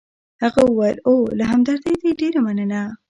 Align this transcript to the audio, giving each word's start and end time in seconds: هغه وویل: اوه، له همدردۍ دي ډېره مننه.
هغه 0.43 0.61
وویل: 0.67 0.97
اوه، 1.09 1.25
له 1.37 1.43
همدردۍ 1.51 1.93
دي 2.01 2.11
ډېره 2.19 2.39
مننه. 2.47 2.81